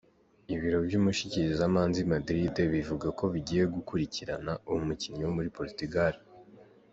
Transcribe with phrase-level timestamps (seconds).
[0.53, 6.13] Ibiro vy'umushikirizamanza i Madrid bivuga ko bigiye gukurikirana uwo mukinyi wo muri Portugal.